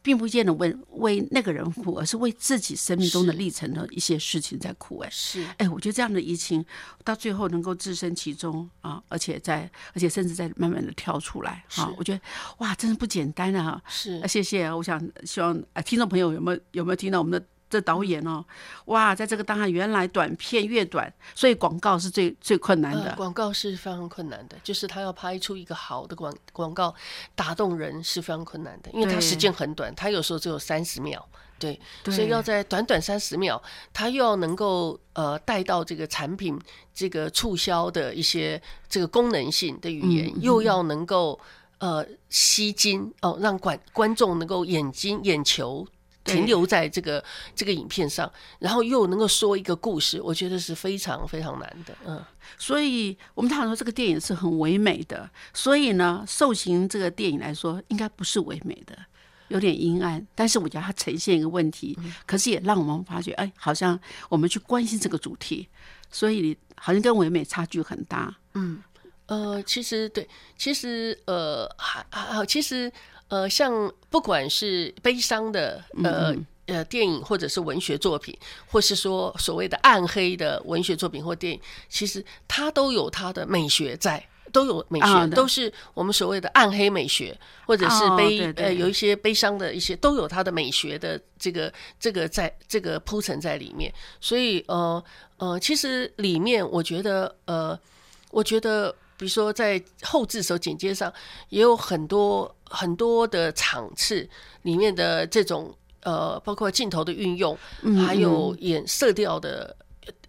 [0.03, 5.09] 并不见得为为那个人哭，而是为自己生命中的历程的一些事情在哭，哎。
[5.09, 6.63] 是哎，我觉得这样的疫情
[7.03, 12.19] 到最后能够置身其中啊，而且在，而且甚至在慢慢的跳出来啊，我觉得
[12.57, 13.81] 哇，真是不简单啊！
[13.87, 14.75] 是啊，谢谢啊！
[14.75, 18.45] 我想希望啊，听众朋友有没有有没有听到我们的这导演哦？
[18.85, 23.15] 哇，在这个当下，原来短片越短，所以广告是最最困难呃，的。
[23.15, 26.93] 广告是非常困难的，就是他要拍出一个好的广广告，
[27.33, 33.59] 打动人是非常困难的，因为它时间很短，它有时候只有三十秒，对，对所以要在短短三十秒，
[33.91, 36.59] 他又要能够呃带到这个产品
[36.93, 41.39] 这个促销的一些这个功能性的语言，嗯又要能够
[41.79, 45.87] 呃吸睛哦，让观观众能够眼睛眼球。
[46.23, 47.23] 对停留在这个
[47.55, 51.95] 这个影片上，然后又能够说一个故事，我觉得是非常非常难的。
[52.05, 52.23] 嗯，
[52.57, 58.97] 所以我们常说这个电影是很唯美的，所以呢，受刑这个电影来说，应该不是唯美的。
[59.49, 65.67] 有点阴暗，但是我觉得它呈现一个问题，可是也让我们发觉，哎，好像我们去关心这个主题，
[66.09, 68.35] 所以好像跟唯美差距很大。
[68.53, 68.81] 嗯
[69.27, 72.91] 呃，其实对，其实呃，还还好，其实
[73.33, 76.35] 呃，像不管是悲伤的呃
[76.67, 84.23] 呃电影，或者是文学作品，或是说所谓的暗黑的文学作品或电影，其实它都有它的美学在。
[84.51, 93.91] 都有美学，啊对都是我们所谓的暗黑美学，或者是哦悲、呃有一些悲伤的一些，都有它的美学的这个这个在这个铺陈在里面。
[94.21, 95.03] 所以呃
[95.37, 97.79] 呃，其实里面我觉得呃，
[98.29, 101.11] 我觉得比如说在后置时候剪接上
[101.49, 104.27] 也有很多很多的场次
[104.63, 109.75] 里面的这种呃，包括镜头的运用，嗯还有演色调的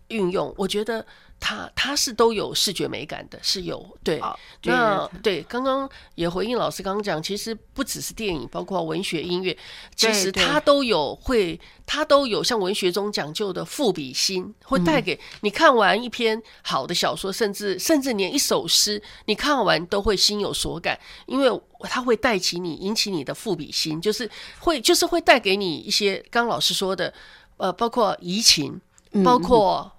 [0.08, 1.04] 运用，我觉得
[1.46, 4.18] 它它是都有视觉美感的，是有对。
[4.62, 9.54] 那对，刚刚也回应老师刚刚讲，其实不只是电影，包括文学、音乐，
[9.94, 24.30] 其实对它都有会，它都有像文学中讲究的赋比心，会带给你看完一篇好的小说，甚至甚至连一首诗，你看完都会心有所感，因为它会带起你，引起你的赋比心，就是
[24.60, 27.12] 会就是会带给你一些刚刚老师说的，
[27.58, 28.80] 呃，包括移情，
[29.22, 29.92] 包括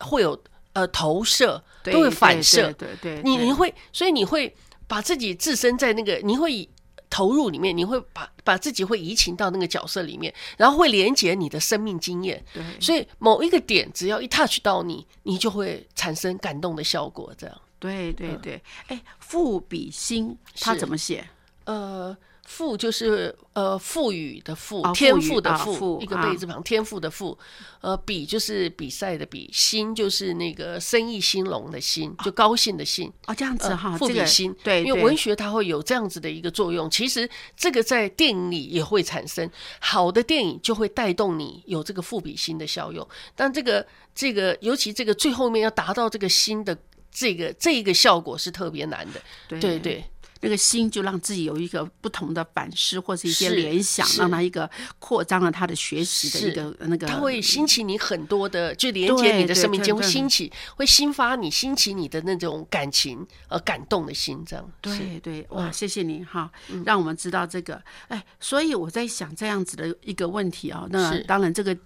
[0.00, 0.38] 会有
[0.72, 4.54] 呃投射，都会反射，对对你你会，所以你会
[4.86, 6.68] 把自己置身在那个，你会以
[7.10, 12.42] 投入里面，你会把把自己会移情到那个角色里面，然后会连接你的生命经验。
[12.54, 17.32] 对所以某一个点，只要一 touch 到你，你就会产生感动的效果。
[17.36, 21.28] 这样，对对对，哎，赋比心，他怎么写？
[21.64, 22.16] 呃。
[22.44, 27.38] 赋就是呃赋予的赋，哦天赋的赋，一个贝字旁，天赋的赋。
[27.80, 33.12] 呃，比就是比赛的比，兴就是那个生意兴隆的兴，就高兴的兴。
[33.26, 36.88] 哦，这样子呃哈，这个赋比心，对，对因为文学它会有这样子的一个作用。
[36.88, 39.50] 其实这个在电影里也会产生，
[39.80, 43.06] 好的电影就会带动你有这个赋比心的效用。
[43.34, 46.76] 但这个这个，尤其这个最后面要达到这个心的
[47.10, 49.20] 这个这一个效果是特别难的。
[49.48, 50.04] 对对对，
[50.42, 66.50] 那个心就让自己有一个不同的反思或是一些联想，让他一个扩张了他的学习的一个那个，他会兴起你很多的，就连接你的生命间，会兴起，会兴发你兴起你的那种感情呃感动的心，这样对对，哇，嗯谢谢你哈，
[66.84, 67.80] 让我们知道这个。
[68.08, 71.76] 哎，所以我在想这样子的一个问题啊，那当然这个。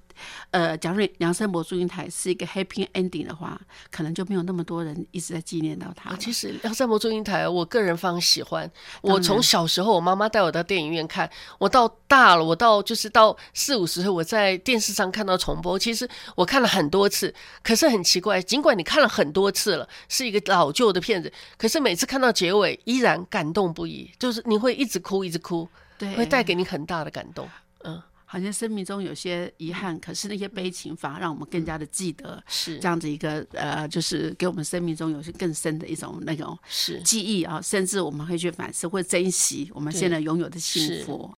[0.51, 8.71] 呃，假如梁山伯祝英台是一个 happy ending 的话，可能就没有那么多人一直在纪念到他啊，其实《梁山伯祝英台》，我个人非常喜欢。
[9.03, 15.79] 我从小时候，我妈妈带我到电影院看，我到大了，我到就是到四五十岁，我在电视上看到重播。
[15.79, 27.49] 其实我看了很多次，可是很奇怪，尽管你看了很多次了，是一个老旧的片子，可是每次看到结尾，依然感动不已，就是你会一直哭，一直哭，对，会带给你很大的感动。
[27.85, 41.33] 嗯，好像生命中有些遗憾，可是那些悲情反而让我们更加的记得是这样子一个呃，就是给我们生命中有些更深的一种那种是记忆啊，甚至我们会去反思，会珍惜我们现在拥有的幸是福。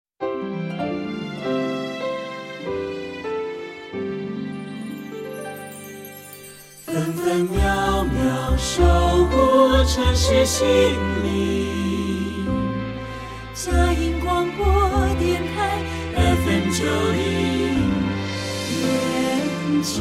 [6.87, 8.83] 分分秒秒守
[9.27, 10.67] 护城市心
[11.23, 11.69] 灵。
[13.55, 14.18] 佳音广播电台
[16.79, 17.91] 九零
[18.71, 20.01] 点九。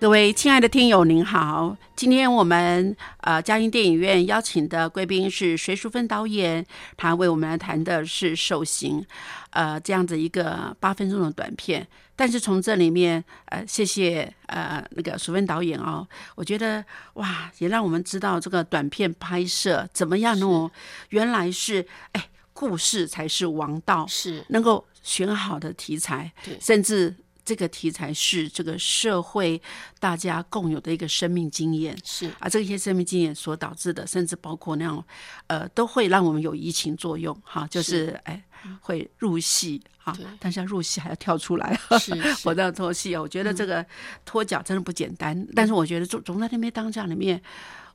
[0.00, 1.76] 各位亲爱的听友，您好！
[1.94, 6.66] 今天我们呃嘉音电影院邀请的贵宾是隋淑芬导演，
[6.96, 9.02] 他为我们来谈的是《受刑》，
[9.50, 11.86] 呃这样子一个八分钟的短片。
[12.16, 20.68] 但是从这里面，呃，谢谢呃那个淑芬导演哦，我觉得哇，也让我们知道这个短片拍摄怎么样哦，
[21.10, 24.44] 原来是哎故事才是王道，是。
[24.48, 26.58] 能够选好的题材，对。
[26.60, 29.62] 甚至这个题材是这个社会
[30.00, 31.96] 大家共有的一个生命经验。
[32.04, 32.28] 是。
[32.40, 35.04] 啊，这些生命经验所导致的，甚至包括那样，
[35.46, 38.42] 呃，都会让我们有移情作用，哈，就是哎，
[38.80, 41.78] 会入戏啊，但是要入戏还要跳出来，
[42.44, 43.22] 我都要脱戏啊。
[43.22, 43.86] 我觉得这个
[44.24, 47.40] 脱脚真的不简单，但是我觉得总总在那边当下里面，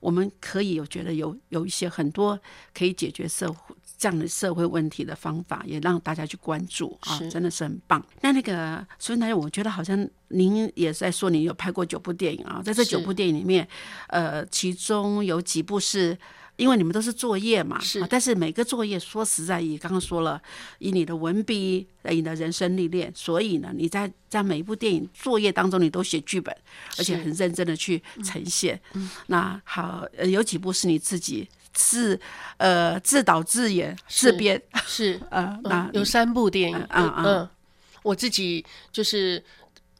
[0.03, 2.37] 我们可以有觉得有有一些很多
[2.77, 8.05] 可以解决社会这样的社会问题的方法，也让大家去关注啊，真的是很棒。
[8.21, 13.65] 那那个孙导演，我觉得好像您也在说您有拍过九部电影啊，在这九部电影里面，
[14.07, 16.17] 呃，其中有几部是。
[16.55, 17.99] 因为你们都是作业嘛，是。
[17.99, 20.41] 啊但是每个作业说实在，也刚刚说了，
[20.79, 26.55] 以你的文笔，以你的人生历练，所以呢，你在在每一部电影作业当中，你都写剧本，
[26.97, 28.79] 而且很认真的去呈现。
[29.27, 32.19] 那好，呃，有几部是你自己自
[32.57, 37.49] 呃自导自演自编，是， 呃，那嗯，有三部电影，嗯嗯嗯，
[38.03, 39.43] 我自己就是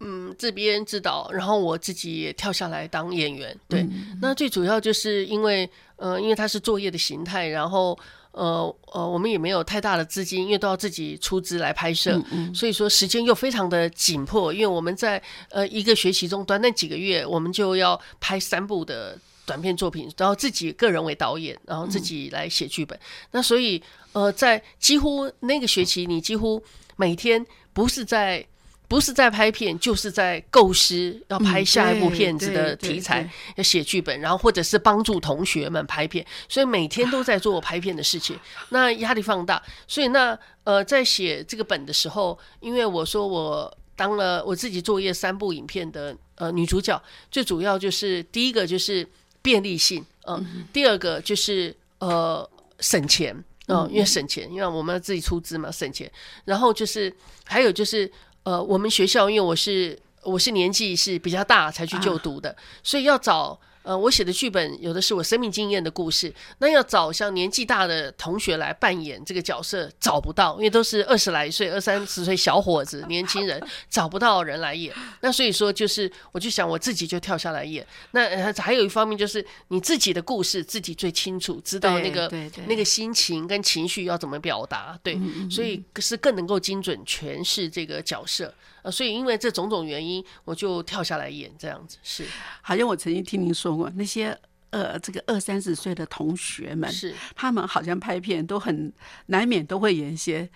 [0.04, 3.58] 嗯自编自导，然后我自己也跳下来当演员。
[3.68, 7.98] 对，嗯那最主要就是因为呃，因为它是作业的形态，然后。
[8.34, 12.20] 呃呃，我们也没有太大的资金，因为都要自己出资来拍摄，
[12.52, 14.52] 所以说时间又非常的紧迫。
[14.52, 23.00] 因为我们在呃一个学期中短短几个月，我们就要拍三部的短片作品，然后自己个人为导演，然后自己来写剧本。
[23.30, 23.80] 那所以
[24.13, 26.60] 呃，在几乎那个学期，你几乎
[26.96, 28.44] 每天不是在
[28.88, 38.38] 不是在拍片，就是在构思要拍下一部片子的题材对，要写剧本，然后或者是帮助同学们拍片，所以每天都在做拍片的事情，
[38.69, 39.62] 那压力放大。
[39.88, 49.08] 所以那呃，在写这个本的时候，因为我说我当了我自己作业三部影片的呃女主角，最主要就是第一个就是
[49.41, 52.48] 便利性，嗯，第二个就是呃
[52.80, 53.43] 省钱。
[53.67, 56.12] 嗯，因为省钱，因为我们要自己出资嘛，省钱。
[56.43, 57.12] 然后就是
[57.46, 58.12] 还有就是，
[58.44, 74.93] 呃，我们学校因为我是我是年纪是比较大才去就读的，所以要找呃我写的剧本有的是我生命经验的故事，那要找像年纪大的同学来扮演这个角色找不到，因为都是二十来岁、二三十岁小伙子、年轻人， 找不到人来演。
[75.22, 77.86] 那所以说就是我就想我自己就跳下来演。
[78.12, 82.32] 那呃还有一方面就是你自己的故事自己最清楚，知道那个
[82.67, 85.19] 那个心情跟情绪要怎么表达，对，
[85.52, 88.54] 所以是更能够精准诠释这个角色。
[88.84, 92.26] 呃，所以因为这种种原因，我就跳下来演这样子，是。
[92.62, 94.38] 好像我曾经听您说过，那些
[94.69, 97.15] 呃这个二三十岁的同学们，是。
[97.36, 98.93] 他们好像拍片都很
[99.28, 100.52] 难免都会演一些青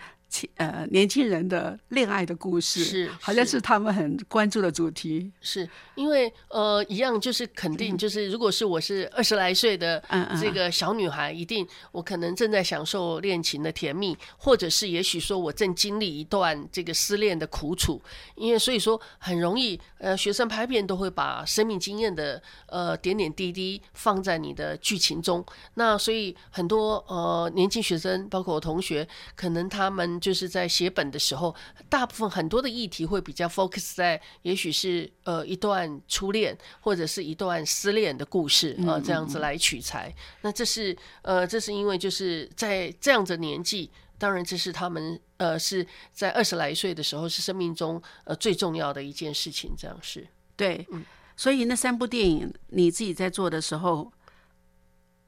[0.56, 3.60] 呃年轻人的恋爱的故事，是好像是是。
[3.60, 5.30] 他们很关注的主题。
[5.40, 10.02] 是因为呃，一样就是肯定就是，如果是我是二十来岁的
[10.40, 18.00] 这个小女孩，一定我可能正在享受恋情的甜蜜，或者是也许说我正经历一段这个失恋的苦楚，
[18.36, 31.54] 因为所以说很容易呃，学生拍片都会把生命经验的呃点点滴滴放在你的剧情中，那所以很多呃年轻学生，包括我同学，可能他们就是在写本的时候，
[31.88, 40.14] 大部分很多的议题会比较 focus 在，也许是呃一段初恋或者是一段失恋的故事啊、呃这样子来取材。
[40.42, 43.90] 那这是呃，这是因为就是在这样的年纪。
[44.20, 49.70] 当然，这是他们呃是在二十来岁的时候，是生命中呃最重要的一件事情。
[49.78, 50.26] 这样是
[50.56, 51.04] 对，嗯
[51.36, 54.12] 所以那三部电影你自己在做的时候，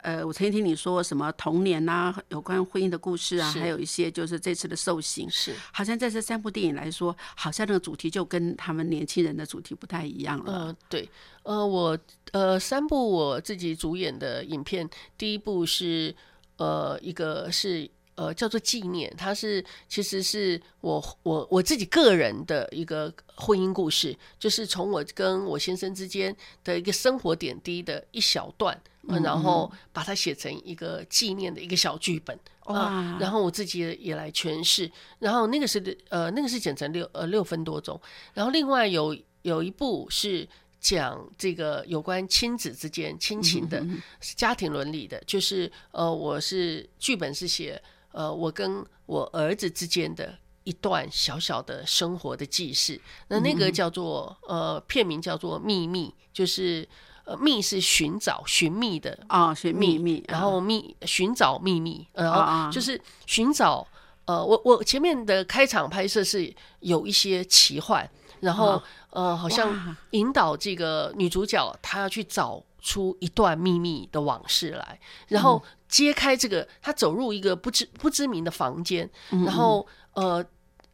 [0.02, 10.52] 呃，我曾经听你说什么童年啊，有关婚姻的故事啊，还有一些就是这次的受刑，是好像在这三部电影来说，好像那个主题就跟他们年轻人的主题不太一样了。
[10.52, 11.08] 呃，对，
[11.42, 11.98] 呃，我
[12.32, 16.14] 呃三部我自己主演的影片，第一部是
[16.56, 32.38] 呃一个是呃叫做纪念，它是其实是我我我自己个人的一个婚姻故事，就是从我跟我先生之间的一个生活点滴的一小段，呃然后把它写成一个纪念的一个小剧本。
[32.66, 32.78] 哇。
[32.80, 38.00] 啊然后我自己也也来诠释，然后那个是呃那个是剪成六呃六分多钟，
[38.34, 40.48] 然后另外有有一部是
[40.80, 43.84] 讲这个有关亲子之间亲情的、
[44.20, 47.82] 是家庭伦理的，就是呃，我是剧本是写
[48.12, 50.38] 呃我跟我儿子之间的。
[50.64, 56.86] 一段小小的生活的记事，那那个叫做呃片名叫做秘密，就是
[57.30, 62.66] 呃秘是寻找寻觅的啊，寻秘密，然后秘寻找秘密，呃然啊。
[62.66, 63.86] 后就是寻找
[64.24, 68.08] 呃，我我前面的开场拍摄是有一些奇幻，
[68.40, 68.82] 然后啊。
[69.10, 80.44] 呃好像引导这个女主角她要去找出一段秘密的往事来，然后揭开这个，她走入一个不知不知名的房间，嗯然后呃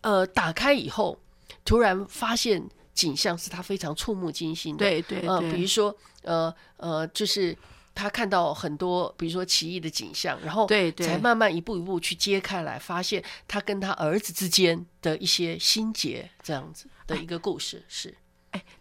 [0.00, 1.18] 呃打开以后，
[1.62, 2.66] 突然发现
[2.96, 7.56] 景象是他非常触目惊心的，对对呃，比如说呃呃，就是
[7.94, 11.06] 他看到很多，比如说奇异的景象，然后对对。
[11.06, 18.12] 才慢慢一步一步去揭开来，发现他跟他儿子之间的一些心结，这样子的一个故事是。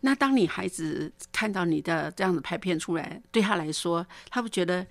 [0.02, 4.86] 那当你孩子看到你的这样子拍片出来，对他来说，他不觉得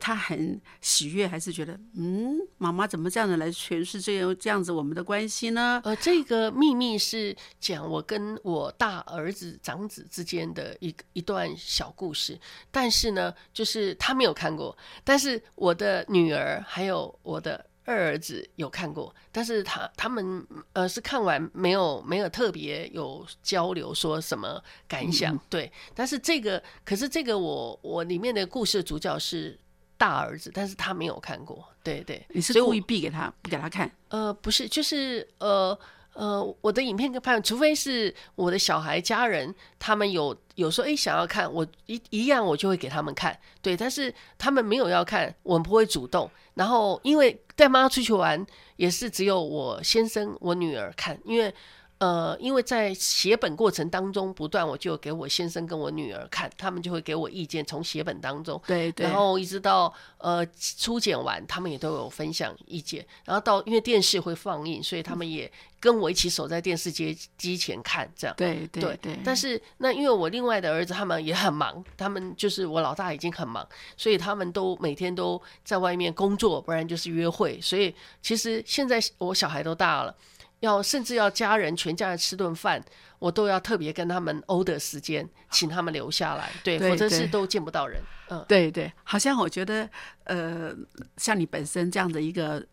[0.00, 5.80] 他很喜悦，还是觉得嗯，妈妈怎么这样子来诠释这样这样子我们的关系呢？
[5.84, 12.38] 呃，这个秘密是讲我跟我大儿子长子之间的一一段小故事，
[12.70, 29.58] 但是呢，就是他没有看过，但是我的女儿还有我的二儿子有看过，但是他他们呃是看完没有没有特别有交流说什么感想，嗯对，但是这个可是这个我我里面的故事主角是
[29.96, 33.90] 大儿子，但是他没有看过，对对，你是故意避给他不给他看？
[34.10, 35.76] 呃，不是，就是呃
[36.12, 46.30] 呃，我的影片跟拍，除非是我的小孩家人，他们有有说诶想要看，我一一样我就会给他们看，对，但是他们没有要看，我们不会主动。
[46.54, 48.46] 然后因为带妈出去玩，
[48.76, 51.52] 也是只有我先生、我女儿看，因为。
[51.98, 63.04] 呃，因为在写本过程当中，不断我就给我先生跟我女儿看，他们就会给我意见，从写本当中，对对，然后一直到呃初剪完，他们也都有分享意见。
[63.24, 68.36] 然后到因为电视会放映，所以他们也跟我一起守在电视机机前看这样。
[68.36, 77.60] 对对对对，但是那因为我另外的儿子他们也很忙，他们就是我老大已经很忙，所以他们都每天都在外面工作，不然就是约会。
[77.60, 77.92] 所以
[78.22, 80.14] 其实现在我小孩都大了，
[80.60, 82.82] 要甚至要家人全家人吃顿饭，
[83.18, 88.00] 我都要特别跟他们 order 时间，请他们留下来，对，对否则是都见不到人。
[88.30, 89.88] 嗯，对对，好像我觉得，
[90.24, 90.74] 呃，
[91.16, 92.64] 像你本身这样的一个，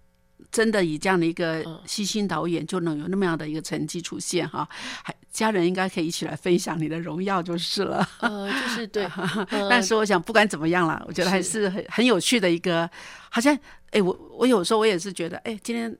[0.51, 4.67] 真的以这样的一个嗯细心导演，就能有那么样的一个成绩出现哈，
[5.03, 8.05] 还家人应该可以一起来分享你的荣耀就是了。
[8.19, 9.05] 呃，就是对，
[9.51, 12.89] 呃但是我想，不管怎么样啦，我觉得还是很很有趣的一个，
[13.29, 13.57] 好像，
[13.91, 15.95] 哎，我我有时候我也是觉得，哎，今天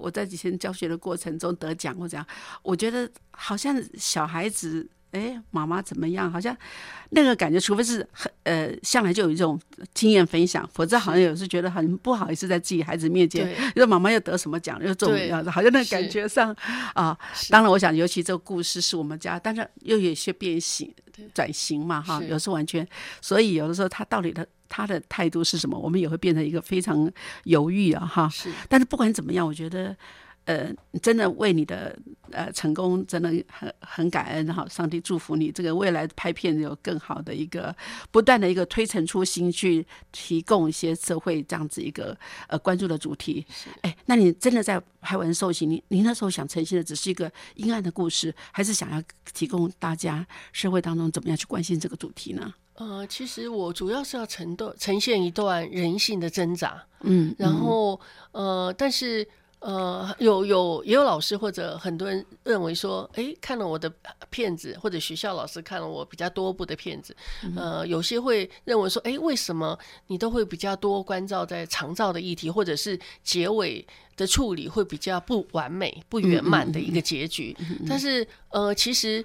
[0.00, 2.26] 我在以前教学的过程中得奖或怎样，
[2.62, 4.88] 我觉得好像小孩子。
[5.12, 6.30] 哎，妈妈怎么样？
[6.30, 6.56] 好像
[7.08, 9.60] 那个感觉，除非是很呃，向来就有一种
[9.92, 16.54] 经验分享，否则好像有时觉得很不好意思在自己孩子面前，对说妈妈又得什么奖，又怎么样子，好像那个感觉上
[16.94, 17.18] 啊。
[17.48, 20.94] 当然，我想尤其这个故事是我们家，但是又有一些变形、
[21.34, 22.86] 转型嘛，哈，有时候完全，
[23.20, 27.12] 所以有的时候他到底的他的态度是什么，我们也会变成一个非常
[27.44, 28.26] 犹豫啊，哈。
[28.30, 29.94] 是但是不管怎么样，我觉得。
[30.46, 31.96] 呃，真的为你的
[32.30, 37.72] 呃成功真的很很感恩哈，上帝祝福你这个未来拍片有更好的一个
[38.10, 42.16] 不断的一个推陈出新，去提供一些社会这样子一个
[42.48, 43.46] 呃关注的主题。
[43.82, 49.00] 哎，那你真的在拍完受刑，你你那时候想呈现的只是一个阴暗的故事，还是想要
[49.32, 52.52] 提供大家社会当中怎么样去关心这个主题呢？
[52.80, 58.00] 呃，其实我主要是要呈段呈现一段人性的挣扎，嗯，然后
[58.32, 59.26] 呃，但是
[59.58, 63.92] 呃，有有也有老师或者很多人认为说，哎，看了我的
[64.30, 67.14] 片子，或者学校老师看了我比较多部的片子，
[67.54, 77.54] 呃，有些会认为说，哎，为什么你都会比较多关照在长照的议题，或者是结尾的处理会比较不完美、不圆满的一个结局？
[77.86, 79.22] 但是呃，其实。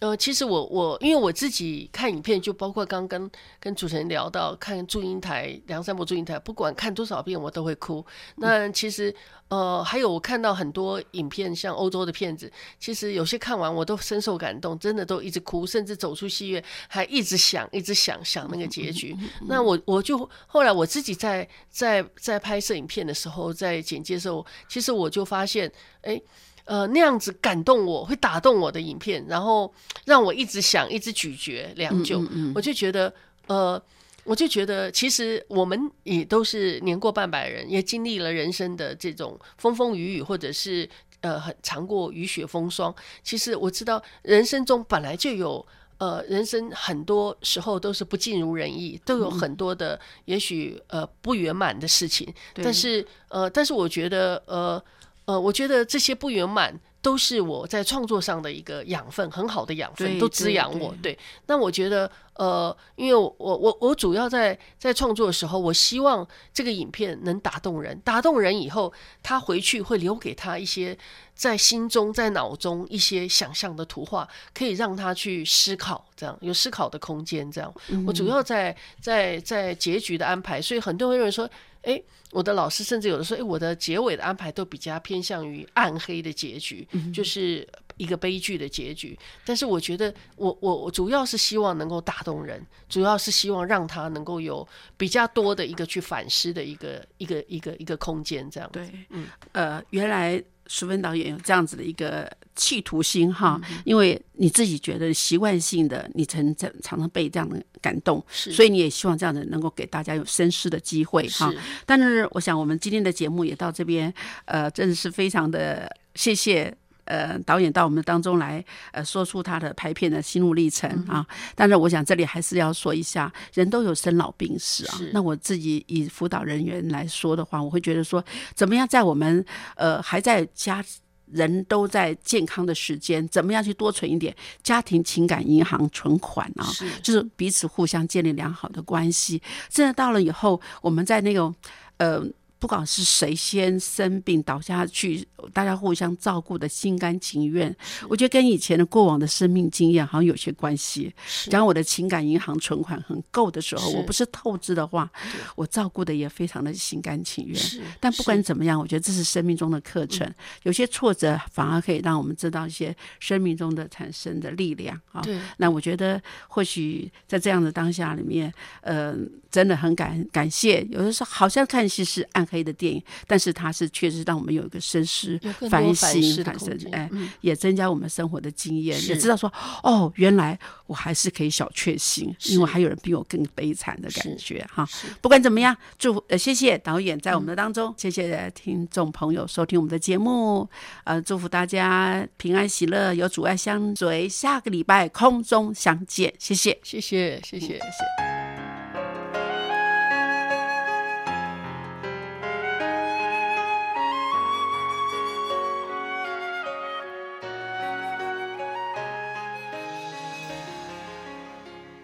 [0.00, 8.04] 呃，其实我我因为我自己看影片，就包括刚刚跟主持人聊到看祝英台梁山伯祝英台，不管看多少遍我都会哭。
[8.36, 9.14] 那其实
[9.48, 19.16] 呃，还有我看到很多影片，像欧洲的片子，其实有些看完我都深受感动，真的都一直哭，甚至走出戏院还一直想，一直想想那个结局。
[19.46, 25.72] 那我我就后来我自己在在在拍摄影片的时候，在剪接的时候，其实我就发现，
[26.02, 26.20] 哎。
[26.64, 29.72] 呃，那样子感动我，会打动我的影片，然后
[30.04, 32.22] 让我一直想，一直咀嚼良久。
[32.54, 33.12] 我就觉得，
[33.46, 33.80] 呃，
[34.24, 40.88] 我就觉得，其实我们也都是年过半百人，也经历了人生的这种风风雨雨，或者是
[41.20, 42.94] 呃很尝过雨雪风霜。
[43.22, 45.66] 其实我知道人生中本来就有。
[45.98, 52.26] 呃，人生很多时候都是不尽如人意，都有很多的也许呃不圆满的事情。
[52.52, 54.82] 但是呃，但是我觉得呃
[55.26, 60.94] 呃，我觉得这些不圆满都是我在创作上的一个养分，很好的养分，都滋养我。
[61.02, 70.96] 对，那我觉得呃，因为我我我主要在在创作的时候，我希望这个影片能打动人，打动人以后，他回去会留给他一些
[71.34, 77.50] 在心中、在脑中一些想象的图画，可以让他去思考，这样有思考的空间。
[77.52, 77.74] 这样，
[78.06, 81.48] 我主要在在在结局的安排，所以很多人认为说，
[81.84, 87.66] 诶，我的老师甚至有的说，哎，我的结尾的安排都比较偏向于暗黑的结局，就是
[87.96, 89.18] 一个悲剧的结局。
[89.44, 94.66] 但是我觉得我，我我主要是希望能够打动人，主要是希望让他能够有
[94.96, 98.68] 比较多的一个去反思的一个一个一个一个空间，这样。
[98.72, 111.52] 对，嗯呃，原来淑芬导演有这样子的一个企图心哈，嗯因为你自己觉得习惯性的，你曾常常常被这样的感动，所以你也希望这样的能够给大家有深思的机会哈。
[111.84, 114.12] 但是我想我们今天的节目也到这边，
[114.46, 116.74] 呃，真的是非常的谢谢。
[117.04, 121.26] 呃，导演到我们当中来，呃，说出他的拍片的心路历程嗯啊。
[121.54, 124.98] 但是我想这里还是要说一下，人都有生老病死啊。
[125.12, 128.24] 那我自己以辅导人员来说的话，我会觉得说，
[128.54, 129.44] 怎么样在我们
[129.76, 130.84] 呃还在家
[131.26, 136.64] 人都在健康的时间，怎么样去多存一点家庭情感银行存款啊？
[136.64, 139.42] 是就是彼此互相建立良好的关系。
[139.68, 141.54] 真的到了以后，我们在那种
[141.98, 142.24] 呃。
[142.64, 147.76] 不管是谁先生病倒下去，大家互相照顾的心甘情愿，
[148.08, 151.12] 我觉得跟以前的过往的生命经验好像有些关系。
[151.26, 155.10] 是假如我的情感银行存款很够的时候，我不是透支的话，
[155.54, 157.54] 我照顾的也非常的心甘情愿。
[157.54, 160.26] 是，但不管怎么样，我觉得这是生命中的课程。
[160.62, 165.22] 有些挫折反而可以让我们知道一些生命中的产生的力量啊。
[165.58, 168.50] 那我觉得或许在这样的当下里面，
[168.80, 169.14] 呃，
[169.50, 170.82] 真的很感感谢。
[170.90, 175.36] 有的时候好像看戏是暗黑的电影，但是它是确实让我们有一个深思
[175.68, 179.52] 反反省、反省，哎，嗯也增加我们生活的经验，也知道说
[179.82, 184.88] 哦，原来我还是可以小确幸，因为还有人比我更悲惨的感觉哈。
[185.20, 190.68] 不管怎么样，祝呃谢谢导演在我们的当中，谢谢听众朋友收听我们的节目，
[191.02, 196.78] 呃，祝福大家平安喜乐，有阻碍相随，下个礼拜空中相见，谢谢。
[196.84, 198.33] 谢谢谢谢谢谢。